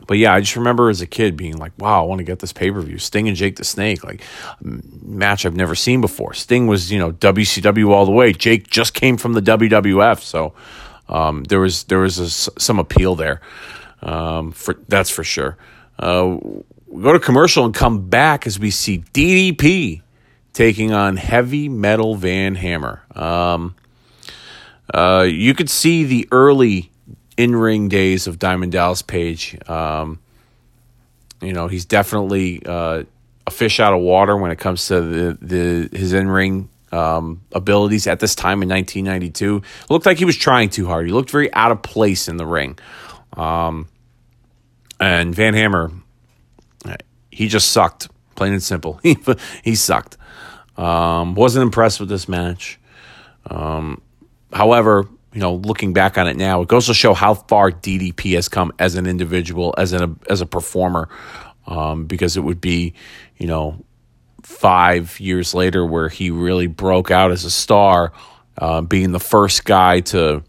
[0.08, 2.40] but yeah, I just remember as a kid being like, wow, I want to get
[2.40, 2.98] this pay per view.
[2.98, 6.34] Sting and Jake the Snake, like a match I've never seen before.
[6.34, 8.34] Sting was, you know, WCW all the way.
[8.34, 10.22] Jake just came from the WWF.
[10.22, 10.54] So
[11.10, 13.42] um, there was there was a, some appeal there.
[14.02, 15.58] Um, for That's for sure.
[16.00, 16.38] Uh,
[16.88, 20.02] we go to commercial and come back as we see DDP
[20.54, 23.04] taking on Heavy Metal Van Hammer.
[23.16, 23.76] Um,
[24.94, 26.91] uh, you could see the early
[27.38, 29.58] in ring days of Diamond Dallas Page.
[29.70, 30.20] Um,
[31.42, 33.04] you know, he's definitely uh,
[33.48, 37.42] a fish out of water when it comes to the, the his in ring um,
[37.52, 39.58] abilities at this time in 1992.
[39.58, 41.08] It looked like he was trying too hard.
[41.08, 42.78] He looked very out of place in the ring.
[43.34, 43.88] Um,
[45.00, 45.92] and Van Hammer,
[47.32, 49.00] he just sucked, plain and simple.
[49.04, 49.18] He
[49.64, 50.18] he sucked.
[50.78, 52.80] Um, wasn't impressed with this match.
[53.50, 54.02] Um,
[54.54, 58.36] however, you know, looking back on it now, it goes to show how far DDP
[58.36, 61.10] has come as an individual, as an as a performer.
[61.68, 62.96] Um, because it would be,
[63.38, 63.86] you know,
[64.42, 68.12] five years later where he really broke out as a star,
[68.58, 70.44] uh, being the first guy to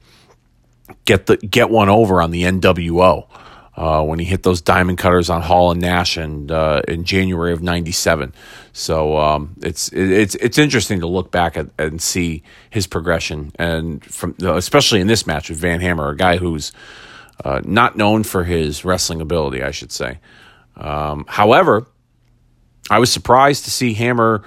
[1.05, 3.29] get the get one over on the NWO
[3.77, 7.53] uh, when he hit those diamond cutters on Hall and Nash and uh, in January
[7.53, 8.35] of '97.
[8.73, 14.05] So um, it's it's it's interesting to look back at and see his progression, and
[14.05, 16.73] from especially in this match with Van Hammer, a guy who's
[17.45, 20.19] uh, not known for his wrestling ability, I should say.
[20.77, 21.87] Um, however,
[22.91, 24.43] I was surprised to see Hammer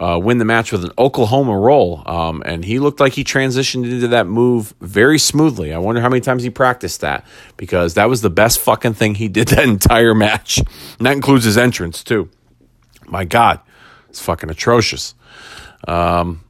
[0.00, 2.02] uh, win the match with an Oklahoma roll.
[2.06, 5.74] Um, and he looked like he transitioned into that move very smoothly.
[5.74, 7.24] I wonder how many times he practiced that
[7.58, 10.58] because that was the best fucking thing he did that entire match.
[10.58, 12.30] And that includes his entrance, too.
[13.06, 13.60] My God,
[14.08, 15.14] it's fucking atrocious.
[15.86, 16.44] Um,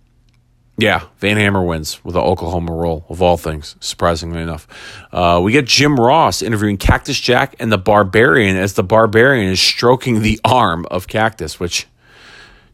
[0.78, 4.66] yeah, Van Hammer wins with the Oklahoma roll, of all things, surprisingly enough.
[5.12, 9.60] Uh, we get Jim Ross interviewing Cactus Jack and the Barbarian as the Barbarian is
[9.60, 11.86] stroking the arm of Cactus, which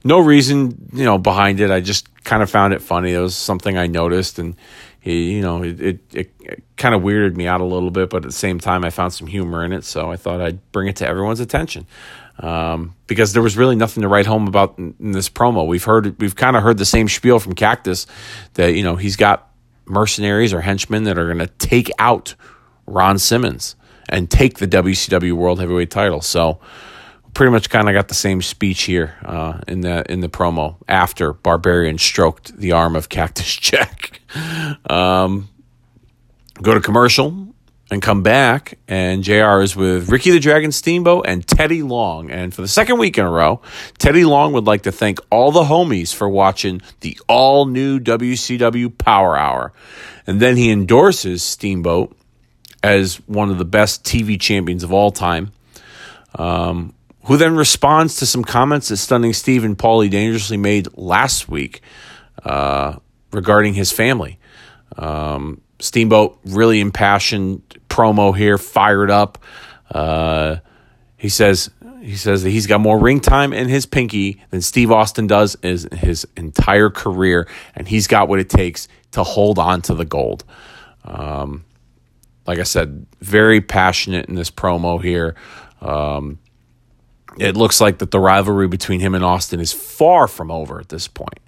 [0.06, 1.70] no reason, you know, behind it.
[1.70, 3.12] I just kind of found it funny.
[3.12, 4.56] It was something I noticed, and
[5.00, 8.10] he, you know, it, it, it, it kind of weirded me out a little bit,
[8.10, 10.72] but at the same time, I found some humor in it, so I thought I'd
[10.72, 11.86] bring it to everyone's attention.
[12.38, 15.66] Um, because there was really nothing to write home about in, in this promo.
[15.66, 18.06] We've heard, we've kind of heard the same spiel from Cactus
[18.54, 19.50] that you know he's got
[19.86, 22.34] mercenaries or henchmen that are going to take out
[22.86, 23.74] Ron Simmons
[24.08, 26.20] and take the WCW World Heavyweight Title.
[26.20, 26.60] So
[27.36, 30.76] pretty much kind of got the same speech here uh, in the in the promo
[30.88, 34.22] after Barbarian stroked the arm of Cactus Jack.
[34.88, 35.50] um,
[36.62, 37.48] go to commercial
[37.90, 42.30] and come back, and JR is with Ricky the Dragon Steamboat and Teddy Long.
[42.30, 43.60] And for the second week in a row,
[43.98, 48.96] Teddy Long would like to thank all the homies for watching the all new WCW
[48.96, 49.74] Power Hour.
[50.26, 52.16] And then he endorses Steamboat
[52.82, 55.52] as one of the best TV champions of all time.
[56.34, 56.94] Um,
[57.26, 61.82] who then responds to some comments that Stunning Steve and Paulie dangerously made last week
[62.44, 62.96] uh,
[63.32, 64.38] regarding his family.
[64.96, 69.38] Um, Steamboat really impassioned promo here, fired up.
[69.90, 70.56] Uh,
[71.16, 74.92] he says he says that he's got more ring time in his pinky than Steve
[74.92, 79.82] Austin does in his, entire career, and he's got what it takes to hold on
[79.82, 80.44] to the gold.
[81.04, 81.64] Um,
[82.46, 85.34] like I said, very passionate in this promo here.
[85.80, 86.38] Um,
[87.38, 90.88] it looks like that the rivalry between him and Austin is far from over at
[90.88, 91.40] this point.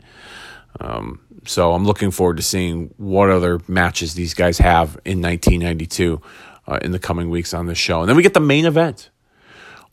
[0.81, 6.21] Um, so I'm looking forward to seeing what other matches these guys have in 1992
[6.67, 8.01] uh, in the coming weeks on this show.
[8.01, 9.11] And then we get the main event.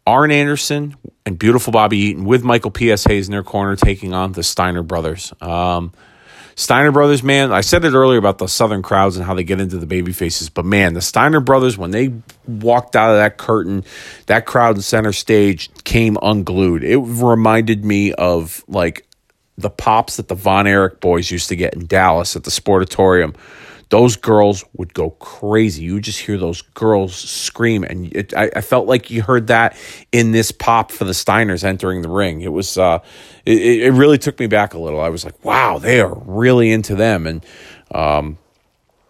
[0.08, 3.06] Arn Anderson and beautiful Bobby Eaton with Michael P.S.
[3.06, 5.34] Hayes in their corner taking on the Steiner brothers.
[5.42, 5.94] Um,
[6.58, 9.60] Steiner brothers, man, I said it earlier about the Southern crowds and how they get
[9.60, 12.14] into the baby faces, but man, the Steiner brothers, when they
[12.48, 13.84] walked out of that curtain,
[14.28, 16.86] that crowd in center stage came unglued.
[16.86, 19.06] It reminded me of like
[19.58, 23.36] the pops that the Von Erich boys used to get in Dallas at the Sportatorium
[23.90, 25.84] those girls would go crazy.
[25.84, 29.78] You just hear those girls scream, and it, I, I, felt like you heard that
[30.12, 32.42] in this pop for the Steiners entering the ring.
[32.42, 33.00] It was, uh,
[33.46, 35.00] it, it really took me back a little.
[35.00, 37.46] I was like, wow, they are really into them, and
[37.92, 38.38] um,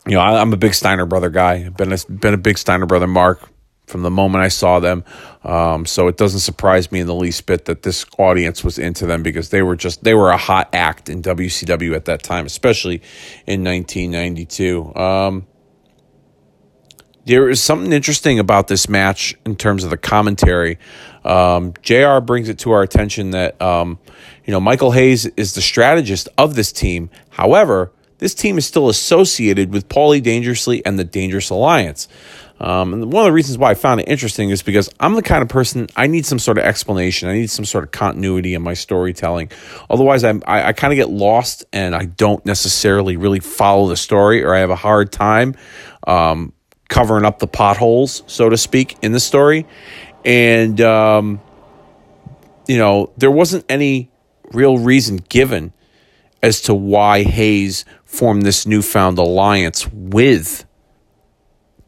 [0.05, 1.65] you know, I, am a big Steiner brother guy.
[1.65, 3.49] I've been a, been a big Steiner brother mark
[3.87, 5.03] from the moment I saw them.
[5.43, 9.05] Um, so it doesn't surprise me in the least bit that this audience was into
[9.05, 12.45] them because they were just they were a hot act in WCW at that time,
[12.45, 13.01] especially
[13.45, 14.95] in 1992.
[14.95, 15.47] Um,
[17.25, 20.77] there is something interesting about this match in terms of the commentary.
[21.23, 23.99] Um, JR brings it to our attention that um,
[24.45, 27.09] you know Michael Hayes is the strategist of this team.
[27.31, 32.07] However, this team is still associated with Paulie Dangerously and the Dangerous Alliance.
[32.59, 35.21] Um, and one of the reasons why I found it interesting is because I'm the
[35.21, 37.27] kind of person I need some sort of explanation.
[37.27, 39.51] I need some sort of continuity in my storytelling.
[39.89, 43.97] Otherwise, I'm, I, I kind of get lost and I don't necessarily really follow the
[43.97, 45.55] story, or I have a hard time
[46.07, 46.53] um,
[46.87, 49.65] covering up the potholes, so to speak, in the story.
[50.23, 51.41] And um,
[52.67, 54.11] you know, there wasn't any
[54.51, 55.73] real reason given
[56.41, 60.64] as to why Hayes formed this newfound alliance with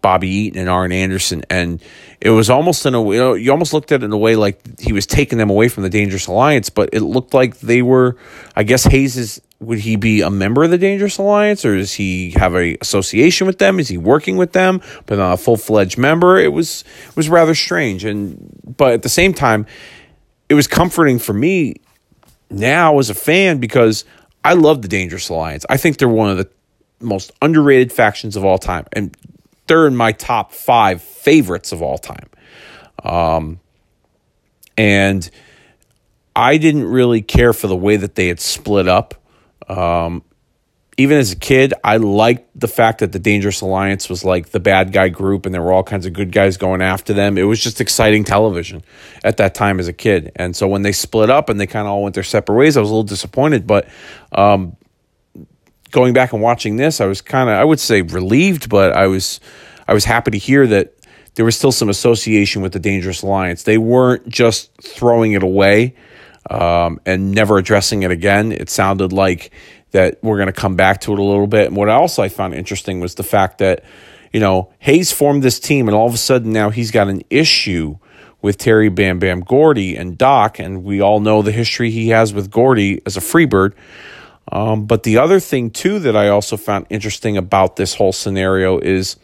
[0.07, 1.83] Bobby Eaton and Arn Anderson, and
[2.21, 4.37] it was almost in a you know you almost looked at it in a way
[4.37, 7.81] like he was taking them away from the Dangerous Alliance, but it looked like they
[7.81, 8.15] were.
[8.55, 11.91] I guess Hayes is would he be a member of the Dangerous Alliance, or does
[11.91, 13.81] he have a association with them?
[13.81, 16.37] Is he working with them, but not a full fledged member?
[16.37, 18.37] It was it was rather strange, and
[18.77, 19.65] but at the same time,
[20.47, 21.81] it was comforting for me
[22.49, 24.05] now as a fan because
[24.45, 25.65] I love the Dangerous Alliance.
[25.69, 26.49] I think they're one of the
[27.01, 29.13] most underrated factions of all time, and
[29.67, 32.29] they're in my top five favorites of all time.
[33.03, 33.59] Um,
[34.77, 35.29] and
[36.35, 39.15] I didn't really care for the way that they had split up.
[39.67, 40.23] Um,
[40.99, 44.59] even as a kid, I liked the fact that the Dangerous Alliance was like the
[44.59, 47.37] bad guy group and there were all kinds of good guys going after them.
[47.37, 48.83] It was just exciting television
[49.23, 50.31] at that time as a kid.
[50.35, 52.77] And so when they split up and they kind of all went their separate ways,
[52.77, 53.67] I was a little disappointed.
[53.67, 53.87] But
[54.31, 54.75] um,
[55.91, 59.07] going back and watching this, I was kind of I would say relieved, but I
[59.07, 59.39] was
[59.87, 60.93] I was happy to hear that
[61.35, 63.63] there was still some association with the Dangerous Alliance.
[63.63, 65.95] They weren't just throwing it away
[66.49, 68.51] um, and never addressing it again.
[68.51, 69.51] It sounded like
[69.91, 71.67] that we're going to come back to it a little bit.
[71.67, 73.83] And what else I found interesting was the fact that
[74.33, 77.21] you know Hayes formed this team, and all of a sudden now he's got an
[77.29, 77.97] issue
[78.41, 82.33] with Terry Bam Bam Gordy and Doc, and we all know the history he has
[82.33, 83.73] with Gordy as a freebird.
[84.51, 88.79] Um, but the other thing, too, that I also found interesting about this whole scenario
[88.79, 89.17] is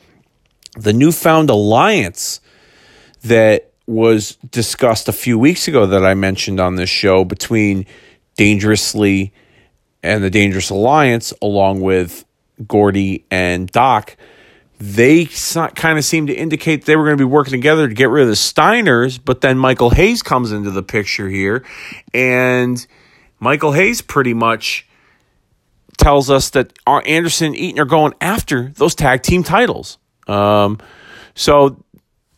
[0.77, 2.41] the newfound alliance
[3.23, 7.85] that was discussed a few weeks ago that I mentioned on this show between
[8.35, 9.33] Dangerously
[10.01, 12.25] and the Dangerous Alliance, along with
[12.67, 14.17] Gordy and Doc.
[14.79, 18.09] They kind of seemed to indicate they were going to be working together to get
[18.09, 21.63] rid of the Steiners, but then Michael Hayes comes into the picture here,
[22.13, 22.85] and
[23.39, 24.87] Michael Hayes pretty much
[25.97, 29.97] tells us that Anderson and Eaton are going after those tag team titles.
[30.27, 30.79] Um,
[31.35, 31.83] so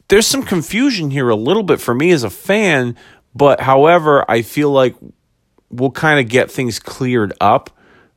[0.07, 2.95] there's some confusion here a little bit for me as a fan,
[3.33, 4.95] but however, I feel like
[5.69, 7.69] we'll kind of get things cleared up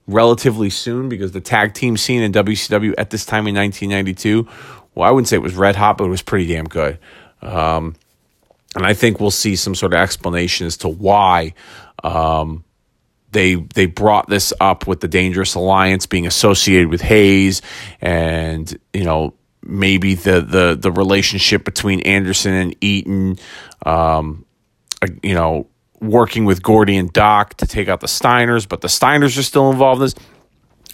[0.06, 4.48] relatively soon because the tag team scene in WCW at this time in 1992,
[4.94, 6.98] well, I wouldn't say it was red hot, but it was pretty damn good.
[7.42, 7.94] Um,
[8.74, 11.54] and I think we'll see some sort of explanation as to why
[12.04, 12.64] um,
[13.32, 17.62] they they brought this up with the Dangerous Alliance being associated with Hayes,
[18.00, 23.38] and you know maybe the the the relationship between Anderson and Eaton,
[23.84, 24.44] um,
[25.02, 25.68] uh, you know,
[26.00, 29.70] working with Gordy and Doc to take out the Steiners, but the Steiners are still
[29.70, 30.14] involved in this.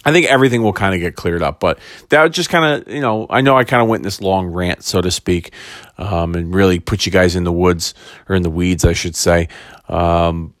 [0.07, 1.79] I think everything will kind of get cleared up, but
[2.09, 4.45] that just kind of, you know, I know I kind of went in this long
[4.47, 5.51] rant, so to speak,
[5.97, 7.95] um, and really put you guys in the woods
[8.29, 9.47] or in the weeds, I should say.
[9.89, 10.53] Um,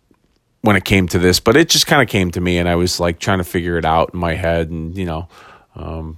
[0.65, 2.75] when it came to this, but it just kind of came to me, and I
[2.75, 5.27] was like trying to figure it out in my head, and you know,
[5.75, 6.17] um,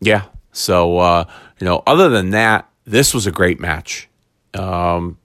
[0.00, 0.24] yeah.
[0.52, 1.24] So uh,
[1.58, 4.08] you know, other than that, this was a great match.
[4.54, 5.18] Um,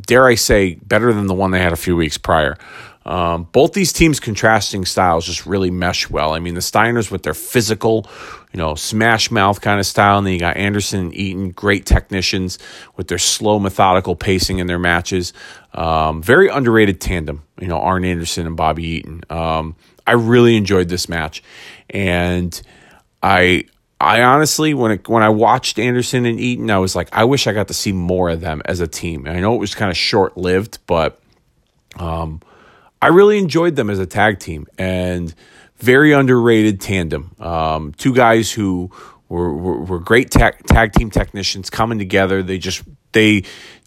[0.00, 2.56] dare I say, better than the one they had a few weeks prior.
[3.04, 6.34] Um, both these teams' contrasting styles just really mesh well.
[6.34, 8.06] I mean, the Steiners with their physical,
[8.52, 11.86] you know, smash mouth kind of style, and then you got Anderson and Eaton, great
[11.86, 12.58] technicians
[12.96, 15.32] with their slow, methodical pacing in their matches.
[15.72, 19.22] Um, very underrated tandem, you know, Arn Anderson and Bobby Eaton.
[19.30, 19.76] Um,
[20.06, 21.42] I really enjoyed this match,
[21.88, 22.60] and
[23.22, 23.64] I
[24.00, 27.46] I honestly, when it, when I watched Anderson and Eaton, I was like, I wish
[27.46, 29.26] I got to see more of them as a team.
[29.26, 31.20] And I know it was kind of short lived, but
[31.98, 32.40] um,
[33.00, 35.34] I really enjoyed them as a tag team and
[35.76, 37.34] very underrated tandem.
[37.38, 38.90] Um, two guys who
[39.28, 42.42] were, were, were great tag, tag team technicians coming together.
[42.42, 42.82] They just
[43.12, 43.44] they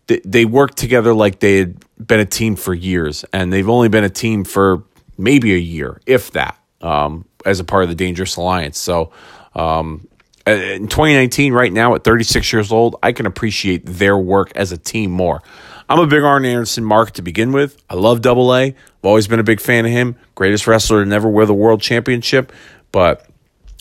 [0.07, 4.03] they worked together like they had been a team for years, and they've only been
[4.03, 4.83] a team for
[5.17, 8.77] maybe a year, if that, um, as a part of the Dangerous Alliance.
[8.77, 9.11] So.
[9.53, 10.07] Um,
[10.47, 14.77] in 2019, right now at 36 years old, I can appreciate their work as a
[14.77, 15.43] team more.
[15.91, 17.83] I'm a big Arn Anderson mark to begin with.
[17.89, 18.67] I love Double A.
[18.67, 20.15] I've always been a big fan of him.
[20.35, 22.53] Greatest wrestler to never wear the world championship,
[22.93, 23.27] but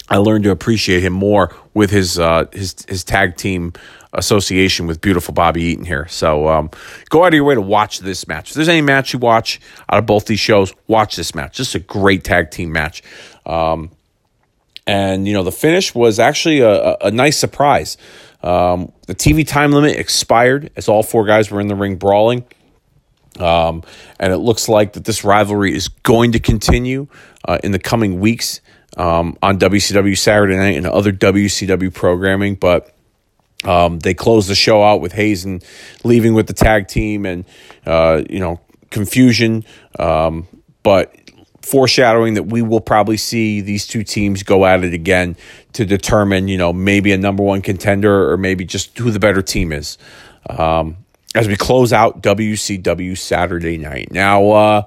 [0.08, 3.74] I learned to appreciate him more with his uh, his his tag team
[4.12, 6.08] association with beautiful Bobby Eaton here.
[6.08, 6.70] So um,
[7.11, 8.50] go out of your way to watch this match.
[8.50, 11.58] If there's any match you watch out of both these shows, watch this match.
[11.58, 13.04] This is a great tag team match.
[13.46, 13.92] Um,
[14.86, 17.96] And, you know, the finish was actually a, a nice surprise.
[18.42, 22.44] Um, the TV time limit expired as all four guys were in the ring brawling.
[23.38, 23.82] Um,
[24.18, 27.06] and it looks like that this rivalry is going to continue
[27.46, 28.60] uh, in the coming weeks
[28.96, 32.56] um, on WCW Saturday Night and other WCW programming.
[32.56, 32.94] But
[33.64, 35.60] um, they closed the show out with Hazen
[36.02, 37.44] leaving with the tag team and,
[37.86, 38.60] uh, you know,
[38.90, 39.64] confusion.
[39.98, 40.48] Um,
[40.82, 41.14] but
[41.70, 45.36] foreshadowing that we will probably see these two teams go at it again
[45.74, 49.40] to determine, you know, maybe a number one contender or maybe just who the better
[49.40, 49.96] team is.
[50.48, 50.96] Um,
[51.34, 54.10] as we close out WCW Saturday night.
[54.10, 54.82] Now, uh,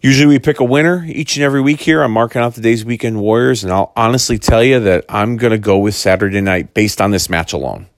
[0.00, 2.02] usually we pick a winner each and every week here.
[2.02, 5.50] I'm marking out the day's weekend warriors, and I'll honestly tell you that I'm going
[5.50, 7.88] to go with Saturday night based on this match alone.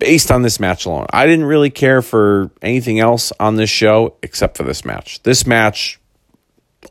[0.00, 1.06] Based on this match alone.
[1.10, 5.22] I didn't really care for anything else on this show except for this match.
[5.22, 6.00] This match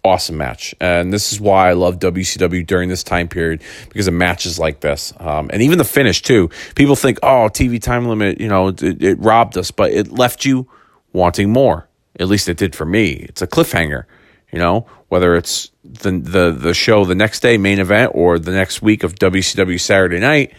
[0.04, 0.76] awesome match.
[0.80, 4.80] And this is why I love WCW during this time period because of matches like
[4.80, 5.14] this.
[5.20, 6.50] Um, and even the finish, too.
[6.76, 10.46] People think, oh, TV time limit, you know, it, it, robbed us, but it left
[10.46, 10.68] you
[11.12, 11.88] wanting more.
[12.20, 13.26] At least it did for me.
[13.30, 14.06] It's a cliffhanger,
[14.52, 18.52] you know, whether it's the, the, the show the next day, main event, or the
[18.52, 20.54] next week of WCW Saturday night.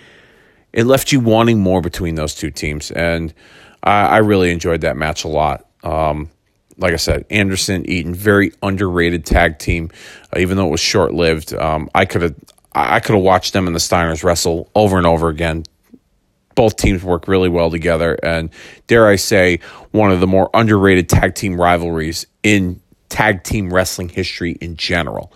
[0.73, 2.91] It left you wanting more between those two teams.
[2.91, 3.33] And
[3.83, 5.67] I, I really enjoyed that match a lot.
[5.85, 6.31] Um,
[6.77, 9.91] like I said, Anderson Eaton, very underrated tag team,
[10.35, 11.55] uh, even though it was short lived.
[11.55, 12.35] Um, I could have
[12.75, 15.65] I could have watched them and the Steiners wrestle over and over again.
[16.57, 18.51] Both teams work really well together, and
[18.87, 19.59] dare I say,
[19.91, 25.33] one of the more underrated tag team rivalries in tag team wrestling history in general.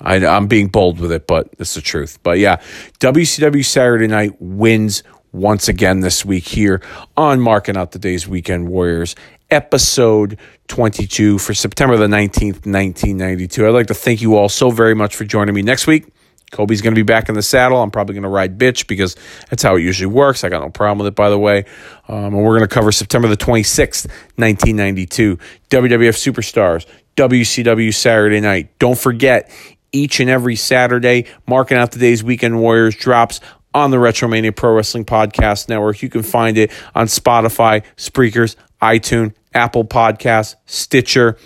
[0.00, 2.18] I, am being bold with it, but it's the truth.
[2.22, 2.56] But yeah,
[2.98, 6.82] WCW Saturday Night wins once again this week here
[7.16, 9.14] on Marking Out the Days Weekend Warriors
[9.50, 10.38] episode
[10.68, 13.66] 22 for September the 19th, 1992.
[13.66, 16.06] I'd like to thank you all so very much for joining me next week.
[16.52, 17.82] Kobe's going to be back in the saddle.
[17.82, 19.16] I'm probably going to ride bitch because
[19.50, 20.44] that's how it usually works.
[20.44, 21.64] I got no problem with it, by the way.
[22.08, 25.38] Um, and we're going to cover September the 26th, 1992.
[25.70, 26.86] WWF Superstars,
[27.16, 28.78] WCW Saturday Night.
[28.78, 29.50] Don't forget,
[29.92, 33.40] each and every Saturday, marking out the days Weekend Warriors drops
[33.74, 36.00] on the Retromania Pro Wrestling Podcast Network.
[36.00, 41.38] You can find it on Spotify, Spreakers, iTunes, Apple Podcasts, Stitcher,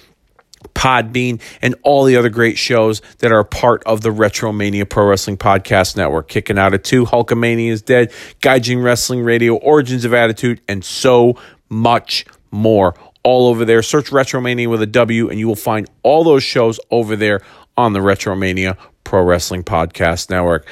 [0.74, 5.36] Podbean, and all the other great shows that are part of the Retromania Pro Wrestling
[5.36, 6.28] Podcast Network.
[6.28, 8.10] Kicking out at two, Hulkamania is Dead,
[8.40, 11.36] Gaijin Wrestling Radio, Origins of Attitude, and so
[11.68, 12.94] much more.
[13.22, 13.82] All over there.
[13.82, 17.42] Search Retromania with a W, and you will find all those shows over there
[17.76, 20.66] on the Retromania Pro Wrestling Podcast Network.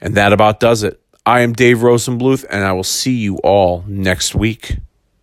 [0.00, 1.00] And that about does it.
[1.26, 4.78] I am Dave Rosenbluth, and I will see you all next week.